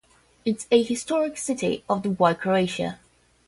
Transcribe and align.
It 0.45 0.55
is 0.55 0.67
a 0.71 0.81
historic 0.81 1.37
city 1.37 1.83
of 1.87 2.01
the 2.01 2.09
White 2.09 2.39
Croatia. 2.41 2.97